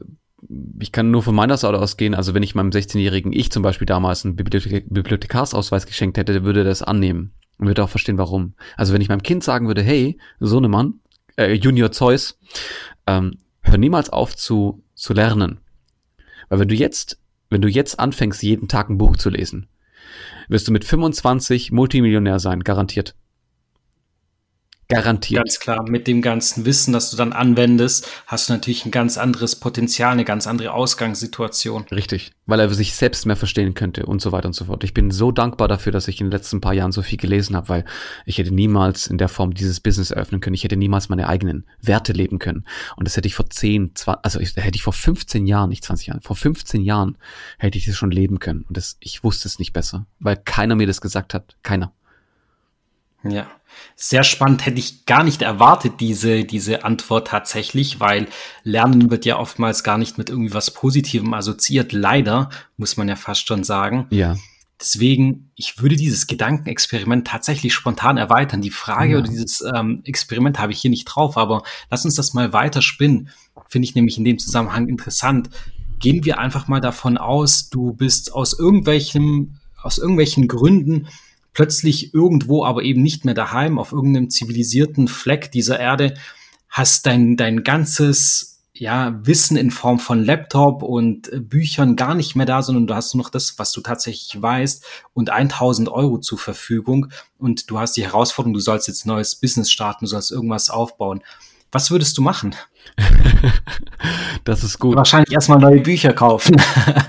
[0.79, 3.87] ich kann nur von meiner Seite ausgehen, also wenn ich meinem 16-jährigen Ich zum Beispiel
[3.87, 8.55] damals einen Bibliothek Bibliothekarsausweis geschenkt hätte, würde er das annehmen und würde auch verstehen, warum.
[8.77, 11.01] Also wenn ich meinem Kind sagen würde, hey, Sohnemann,
[11.37, 12.39] äh, Junior Zeus,
[13.07, 15.61] ähm, hör niemals auf zu, zu lernen.
[16.49, 19.69] Weil wenn du jetzt, wenn du jetzt anfängst, jeden Tag ein Buch zu lesen,
[20.49, 23.15] wirst du mit 25 Multimillionär sein, garantiert.
[24.91, 25.45] Garantiert.
[25.45, 29.19] Ganz klar, mit dem ganzen Wissen, das du dann anwendest, hast du natürlich ein ganz
[29.19, 31.87] anderes Potenzial, eine ganz andere Ausgangssituation.
[31.93, 34.83] Richtig, weil er sich selbst mehr verstehen könnte und so weiter und so fort.
[34.85, 37.55] Ich bin so dankbar dafür, dass ich in den letzten paar Jahren so viel gelesen
[37.57, 37.85] habe, weil
[38.27, 40.55] ich hätte niemals in der Form dieses Business eröffnen können.
[40.55, 42.65] Ich hätte niemals meine eigenen Werte leben können.
[42.97, 45.85] Und das hätte ich vor 10, 20, also ich, hätte ich vor 15 Jahren, nicht
[45.85, 47.17] 20 Jahren, vor 15 Jahren
[47.59, 48.65] hätte ich das schon leben können.
[48.69, 51.57] Und das, ich wusste es nicht besser, weil keiner mir das gesagt hat.
[51.63, 51.93] Keiner.
[53.23, 53.49] Ja,
[53.97, 54.65] sehr spannend.
[54.67, 58.29] Hätte ich gar nicht erwartet, diese, diese Antwort tatsächlich, weil
[58.65, 61.93] Lernen wird ja oftmals gar nicht mit irgendwie was Positivem assoziiert.
[61.93, 64.07] Leider, muss man ja fast schon sagen.
[64.11, 64.37] Ja.
[64.81, 68.63] Deswegen, ich würde dieses Gedankenexperiment tatsächlich spontan erweitern.
[68.63, 69.19] Die Frage ja.
[69.19, 72.81] oder dieses ähm, Experiment habe ich hier nicht drauf, aber lass uns das mal weiter
[72.81, 73.29] spinnen.
[73.69, 75.51] Finde ich nämlich in dem Zusammenhang interessant.
[75.99, 81.09] Gehen wir einfach mal davon aus, du bist aus irgendwelchen, aus irgendwelchen Gründen
[81.53, 86.15] plötzlich irgendwo, aber eben nicht mehr daheim, auf irgendeinem zivilisierten Fleck dieser Erde,
[86.69, 92.35] hast dein, dein ganzes ja, Wissen in Form von Laptop und äh, Büchern gar nicht
[92.35, 96.19] mehr da, sondern du hast nur noch das, was du tatsächlich weißt und 1000 Euro
[96.19, 100.31] zur Verfügung und du hast die Herausforderung, du sollst jetzt neues Business starten, du sollst
[100.31, 101.23] irgendwas aufbauen.
[101.73, 102.55] Was würdest du machen?
[104.45, 104.97] das ist gut.
[104.97, 106.61] Wahrscheinlich erstmal neue Bücher kaufen.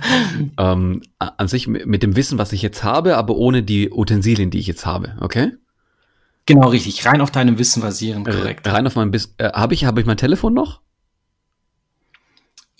[0.58, 4.60] ähm, an sich mit dem Wissen, was ich jetzt habe, aber ohne die Utensilien, die
[4.60, 5.54] ich jetzt habe, okay?
[6.46, 7.06] Genau, richtig.
[7.06, 8.68] Rein auf deinem Wissen basieren, korrekt.
[8.68, 9.34] Rein auf meinem Wissen.
[9.38, 10.82] Äh, habe ich, hab ich mein Telefon noch?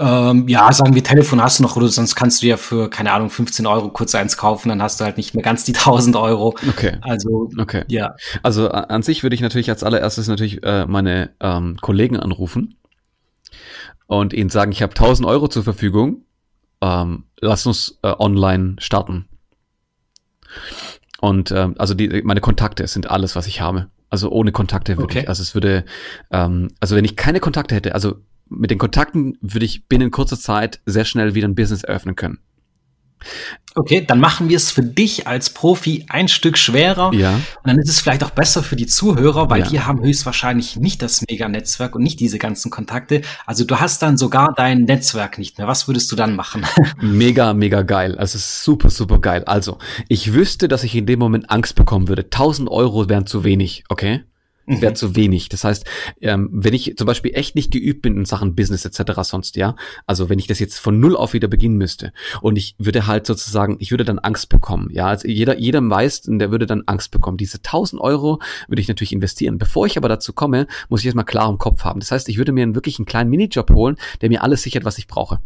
[0.04, 3.12] Ähm, ja, sagen wir, Telefon hast du noch, oder sonst kannst du ja für, keine
[3.12, 6.16] Ahnung, 15 Euro kurz eins kaufen, dann hast du halt nicht mehr ganz die 1000
[6.16, 6.56] Euro.
[6.68, 6.98] Okay.
[7.02, 7.84] Also, okay.
[7.88, 8.16] ja.
[8.42, 12.78] Also an sich würde ich natürlich als allererstes natürlich äh, meine ähm, Kollegen anrufen
[14.08, 16.26] und ihnen sagen, ich habe 1000 Euro zur Verfügung,
[16.82, 19.28] ähm, lass uns äh, online starten.
[21.20, 23.88] Und ähm, also die, meine Kontakte sind alles, was ich habe.
[24.10, 25.20] Also ohne Kontakte würde okay.
[25.22, 25.86] ich, also es würde,
[26.32, 28.16] ähm, also wenn ich keine Kontakte hätte, also
[28.52, 32.40] mit den Kontakten würde ich binnen kurzer Zeit sehr schnell wieder ein Business eröffnen können.
[33.74, 37.14] Okay, dann machen wir es für dich als Profi ein Stück schwerer.
[37.14, 37.36] Ja.
[37.36, 39.68] Und dann ist es vielleicht auch besser für die Zuhörer, weil ja.
[39.68, 43.22] die haben höchstwahrscheinlich nicht das Mega-Netzwerk und nicht diese ganzen Kontakte.
[43.46, 45.68] Also du hast dann sogar dein Netzwerk nicht mehr.
[45.68, 46.66] Was würdest du dann machen?
[47.02, 48.18] Mega, mega geil.
[48.18, 49.44] Also super, super geil.
[49.46, 49.78] Also
[50.10, 52.24] ich wüsste, dass ich in dem Moment Angst bekommen würde.
[52.24, 54.24] 1000 Euro wären zu wenig, okay?
[54.78, 54.82] Mhm.
[54.82, 55.50] wäre zu wenig.
[55.50, 55.86] Das heißt,
[56.22, 59.22] ähm, wenn ich zum Beispiel echt nicht geübt bin in Sachen Business etc.
[59.24, 62.76] sonst, ja, also wenn ich das jetzt von null auf wieder beginnen müsste und ich
[62.78, 66.66] würde halt sozusagen, ich würde dann Angst bekommen, ja, also jeder, jeder weiß, der würde
[66.66, 67.38] dann Angst bekommen.
[67.38, 69.58] Diese 1000 Euro würde ich natürlich investieren.
[69.58, 72.00] Bevor ich aber dazu komme, muss ich erstmal klar im Kopf haben.
[72.00, 74.86] Das heißt, ich würde mir einen wirklich einen kleinen Minijob holen, der mir alles sichert,
[74.86, 75.40] was ich brauche.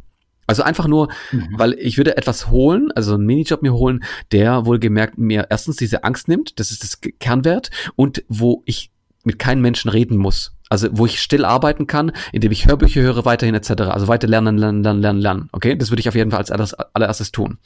[0.48, 1.50] Also einfach nur, mhm.
[1.54, 6.04] weil ich würde etwas holen, also einen Minijob mir holen, der wohlgemerkt mir erstens diese
[6.04, 8.92] Angst nimmt, das ist das Kernwert, und wo ich
[9.26, 10.54] mit keinem Menschen reden muss.
[10.70, 13.84] Also wo ich still arbeiten kann, indem ich Hörbücher höre, weiterhin etc.
[13.84, 15.50] Also weiter lernen, lernen, lernen, lernen, lernen.
[15.52, 17.60] Okay, das würde ich auf jeden Fall als allererstes tun.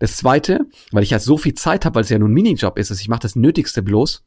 [0.00, 0.60] Das Zweite,
[0.92, 3.00] weil ich ja so viel Zeit habe, weil es ja nur ein Minijob ist, also
[3.00, 4.24] ich mache das Nötigste bloß,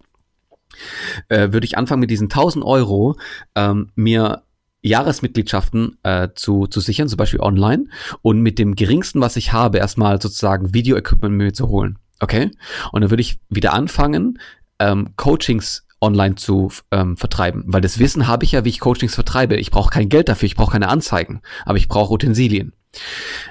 [1.30, 3.16] äh, würde ich anfangen mit diesen 1000 Euro
[3.56, 4.44] ähm, mir
[4.82, 7.88] Jahresmitgliedschaften äh, zu, zu sichern, zum Beispiel online,
[8.22, 11.98] und mit dem geringsten, was ich habe, erstmal sozusagen Video-Equipment mir zu holen.
[12.20, 12.52] Okay?
[12.92, 14.40] Und dann würde ich wieder anfangen,
[14.80, 17.64] ähm, Coachings online zu ähm, vertreiben.
[17.68, 19.58] Weil das Wissen habe ich ja, wie ich Coachings vertreibe.
[19.58, 22.74] Ich brauche kein Geld dafür, ich brauche keine Anzeigen, aber ich brauche Utensilien.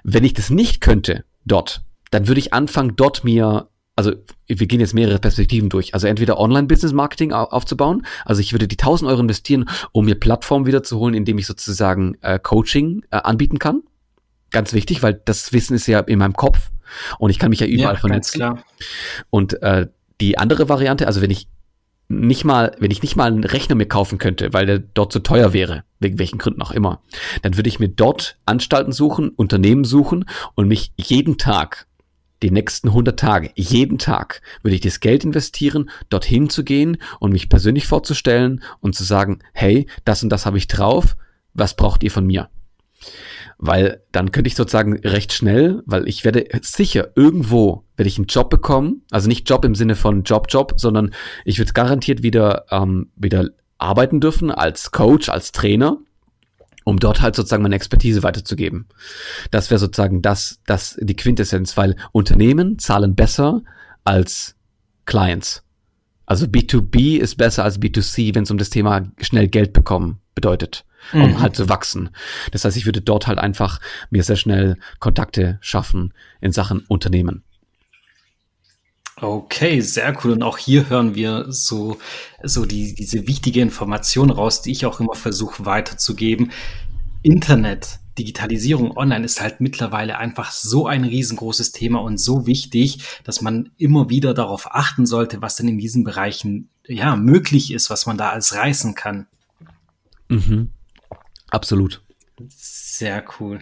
[0.03, 4.13] Wenn ich das nicht könnte dort, dann würde ich anfangen, dort mir also
[4.47, 5.93] wir gehen jetzt mehrere Perspektiven durch.
[5.93, 8.07] Also entweder Online-Business-Marketing aufzubauen.
[8.25, 12.39] Also ich würde die 1000 Euro investieren, um mir Plattformen wiederzuholen, indem ich sozusagen äh,
[12.39, 13.83] Coaching äh, anbieten kann.
[14.53, 16.71] Ganz wichtig, weil das Wissen ist ja in meinem Kopf
[17.19, 18.39] und ich kann mich ja überall ja, vernetzen.
[18.39, 18.63] Klar.
[19.31, 19.89] Und äh,
[20.21, 21.49] die andere Variante, also wenn ich
[22.09, 25.21] nicht mal, wenn ich nicht mal einen Rechner mir kaufen könnte, weil der dort zu
[25.21, 27.03] teuer wäre, wegen welchen Gründen auch immer,
[27.43, 31.87] dann würde ich mir dort Anstalten suchen, Unternehmen suchen und mich jeden Tag
[32.43, 37.33] die nächsten 100 Tage, jeden Tag, würde ich das Geld investieren, dorthin zu gehen und
[37.33, 41.17] mich persönlich vorzustellen und zu sagen, hey, das und das habe ich drauf,
[41.53, 42.49] was braucht ihr von mir?
[43.59, 48.29] Weil dann könnte ich sozusagen recht schnell, weil ich werde sicher irgendwo, werde ich einen
[48.29, 51.13] Job bekommen, also nicht Job im Sinne von Job, Job, sondern
[51.45, 55.99] ich würde garantiert wieder, ähm, wieder arbeiten dürfen als Coach, als Trainer
[56.89, 58.87] um dort halt sozusagen meine Expertise weiterzugeben.
[59.51, 63.61] Das wäre sozusagen das, das, die Quintessenz, weil Unternehmen zahlen besser
[64.05, 64.57] als
[65.05, 65.63] Clients.
[66.29, 70.85] Also B2B ist besser als B2C, wenn es um das Thema schnell Geld bekommen bedeutet,
[71.15, 71.41] um mhm.
[71.41, 72.11] halt zu wachsen.
[72.53, 76.13] Das heißt, ich würde dort halt einfach mir sehr schnell Kontakte schaffen
[76.43, 77.45] in Sachen Unternehmen.
[79.17, 80.33] Okay, sehr cool.
[80.33, 81.97] Und auch hier hören wir so,
[82.43, 86.53] so die, diese wichtige Information raus, die ich auch immer versuche weiterzugeben.
[87.23, 93.41] Internet, Digitalisierung online ist halt mittlerweile einfach so ein riesengroßes Thema und so wichtig, dass
[93.41, 98.07] man immer wieder darauf achten sollte, was denn in diesen Bereichen ja möglich ist, was
[98.07, 99.27] man da als reißen kann.
[100.29, 100.71] Mhm.
[101.51, 102.03] Absolut.
[102.49, 103.61] Sehr cool.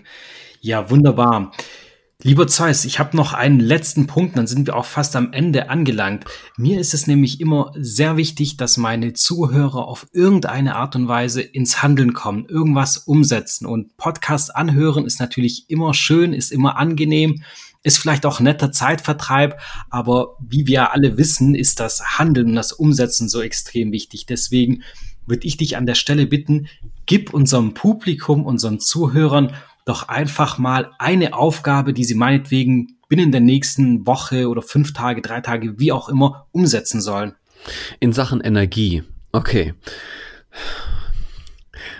[0.60, 1.52] Ja, wunderbar.
[2.22, 5.68] Lieber Zeus, ich habe noch einen letzten Punkt, dann sind wir auch fast am Ende
[5.68, 6.24] angelangt.
[6.56, 11.42] Mir ist es nämlich immer sehr wichtig, dass meine Zuhörer auf irgendeine Art und Weise
[11.42, 13.66] ins Handeln kommen, irgendwas umsetzen.
[13.66, 17.42] Und Podcast anhören ist natürlich immer schön, ist immer angenehm,
[17.82, 22.72] ist vielleicht auch netter Zeitvertreib, aber wie wir alle wissen, ist das Handeln und das
[22.72, 24.24] Umsetzen so extrem wichtig.
[24.24, 24.82] Deswegen
[25.26, 26.68] würde ich dich an der Stelle bitten,
[27.04, 29.52] gib unserem Publikum, unseren Zuhörern
[29.86, 35.22] doch einfach mal eine Aufgabe, die sie meinetwegen binnen der nächsten Woche oder fünf Tage,
[35.22, 37.34] drei Tage, wie auch immer, umsetzen sollen.
[38.00, 39.04] In Sachen Energie.
[39.32, 39.74] Okay.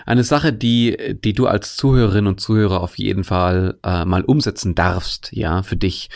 [0.05, 4.75] Eine Sache, die, die du als Zuhörerin und Zuhörer auf jeden Fall äh, mal umsetzen
[4.75, 6.09] darfst, ja, für dich,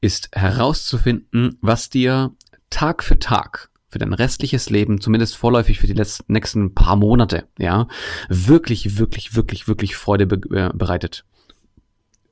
[0.00, 2.32] ist herauszufinden, was dir
[2.70, 7.48] Tag für Tag für dein restliches Leben, zumindest vorläufig für die letzten, nächsten paar Monate,
[7.58, 7.88] ja,
[8.28, 11.24] wirklich, wirklich, wirklich, wirklich Freude be äh, bereitet.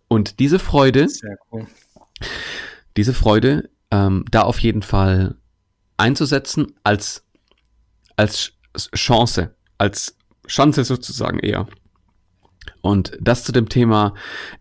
[0.09, 1.09] Und diese Freude,
[1.51, 1.67] cool.
[2.97, 5.37] diese Freude, ähm, da auf jeden Fall
[5.97, 7.25] einzusetzen als,
[8.17, 8.53] als
[8.95, 10.17] Chance, als
[10.47, 11.67] Chance sozusagen eher.
[12.83, 14.15] Und das zu dem Thema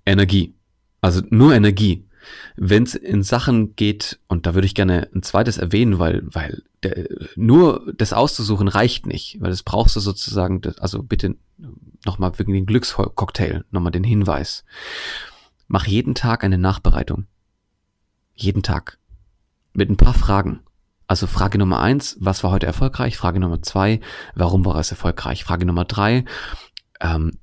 [0.05, 0.55] Energie.
[1.01, 2.07] Also nur Energie.
[2.55, 6.63] Wenn es in Sachen geht, und da würde ich gerne ein zweites erwähnen, weil, weil
[6.83, 11.35] der, nur das auszusuchen reicht nicht, weil das brauchst du sozusagen, also bitte
[12.05, 14.63] nochmal wegen den Glückscocktail, nochmal den Hinweis.
[15.67, 17.25] Mach jeden Tag eine Nachbereitung.
[18.35, 18.99] Jeden Tag.
[19.73, 20.61] Mit ein paar Fragen.
[21.07, 23.17] Also Frage Nummer eins, was war heute erfolgreich?
[23.17, 23.99] Frage Nummer zwei,
[24.33, 25.43] warum war es erfolgreich?
[25.43, 26.25] Frage Nummer drei,
[26.99, 27.37] ähm,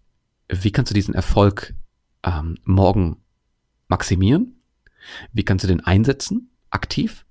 [0.48, 1.74] wie kannst du diesen Erfolg
[2.24, 3.18] ähm, morgen
[3.88, 4.58] maximieren?
[5.32, 7.24] Wie kannst du den einsetzen, aktiv?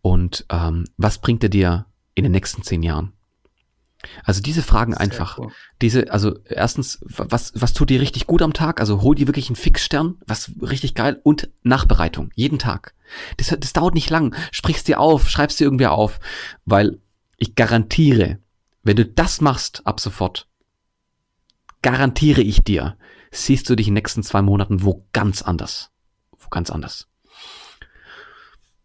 [0.00, 3.12] Und ähm, was bringt er dir in den nächsten zehn Jahren?
[4.24, 5.38] Also diese Fragen einfach.
[5.38, 5.52] Cool.
[5.80, 8.80] Diese, also erstens, was, was tut dir richtig gut am Tag?
[8.80, 12.94] Also hol dir wirklich einen Fixstern, was richtig geil und Nachbereitung, jeden Tag.
[13.36, 14.34] Das, das dauert nicht lang.
[14.50, 16.18] Sprichst dir auf, schreibst dir irgendwie auf,
[16.64, 16.98] weil
[17.36, 18.38] ich garantiere,
[18.82, 20.48] wenn du das machst ab sofort,
[21.82, 22.96] garantiere ich dir,
[23.30, 25.90] siehst du dich in den nächsten zwei Monaten wo ganz anders
[26.52, 27.08] ganz anders.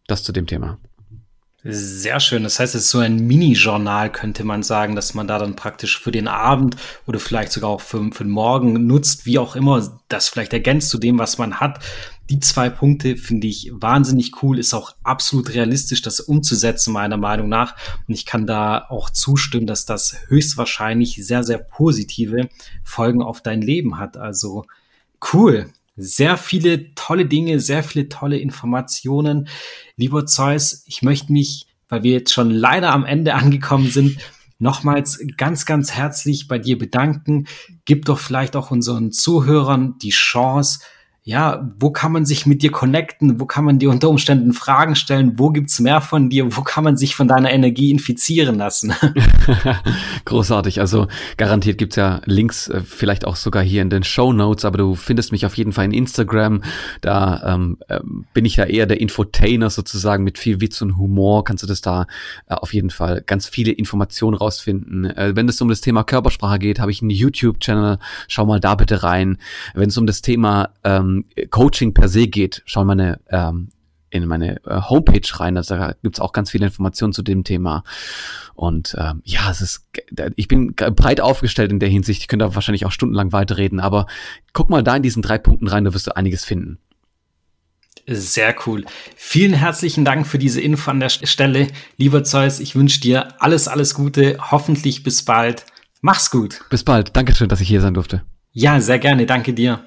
[0.07, 0.79] Das zu dem Thema.
[1.69, 2.43] Sehr schön.
[2.43, 5.99] Das heißt, es ist so ein Mini-Journal, könnte man sagen, dass man da dann praktisch
[5.99, 6.77] für den Abend
[7.07, 10.89] oder vielleicht sogar auch für, für den Morgen nutzt, wie auch immer, das vielleicht ergänzt
[10.89, 11.83] zu dem, was man hat.
[12.29, 17.49] Die zwei Punkte finde ich wahnsinnig cool, ist auch absolut realistisch, das umzusetzen, meiner Meinung
[17.49, 17.75] nach.
[18.07, 22.47] Und ich kann da auch zustimmen, dass das höchstwahrscheinlich sehr, sehr positive
[22.83, 24.15] Folgen auf dein Leben hat.
[24.15, 24.65] Also
[25.33, 29.49] cool sehr viele tolle Dinge, sehr viele tolle Informationen.
[29.95, 34.19] Lieber Zeus, ich möchte mich, weil wir jetzt schon leider am Ende angekommen sind,
[34.59, 37.47] nochmals ganz, ganz herzlich bei dir bedanken.
[37.85, 40.79] Gib doch vielleicht auch unseren Zuhörern die Chance,
[41.27, 43.37] ja, wo kann man sich mit dir connecten?
[43.37, 45.33] Wo kann man dir unter Umständen Fragen stellen?
[45.35, 46.55] Wo gibt's mehr von dir?
[46.55, 48.93] Wo kann man sich von deiner Energie infizieren lassen?
[50.23, 50.79] Großartig.
[50.79, 54.77] Also garantiert gibt's ja Links, äh, vielleicht auch sogar hier in den Show Notes, aber
[54.77, 56.63] du findest mich auf jeden Fall in Instagram.
[57.01, 57.99] Da ähm, äh,
[58.33, 61.43] bin ich ja eher der Infotainer sozusagen mit viel Witz und Humor.
[61.43, 62.07] Kannst du das da
[62.47, 65.03] äh, auf jeden Fall ganz viele Informationen rausfinden.
[65.03, 67.99] Äh, wenn es um das Thema Körpersprache geht, habe ich einen YouTube-Channel.
[68.29, 69.39] Schau mal da bitte rein.
[69.73, 71.16] Wenn es um das Thema ähm,
[71.49, 73.69] Coaching per se geht, schau meine ähm,
[74.09, 75.57] in meine äh, Homepage rein.
[75.57, 77.83] Also da gibt's auch ganz viele Informationen zu dem Thema.
[78.55, 79.89] Und ähm, ja, es ist,
[80.35, 82.21] ich bin breit aufgestellt in der Hinsicht.
[82.21, 84.07] Ich könnte da wahrscheinlich auch stundenlang weiterreden, aber
[84.53, 86.79] guck mal da in diesen drei Punkten rein, da wirst du einiges finden.
[88.09, 88.85] Sehr cool.
[89.17, 91.67] Vielen herzlichen Dank für diese Info an der Stelle.
[91.97, 94.37] Lieber Zeus, ich wünsche dir alles, alles Gute.
[94.39, 95.65] Hoffentlich bis bald.
[95.99, 96.61] Mach's gut.
[96.69, 97.17] Bis bald.
[97.17, 98.23] Dankeschön, dass ich hier sein durfte.
[98.53, 99.25] Ja, sehr gerne.
[99.25, 99.81] Danke dir.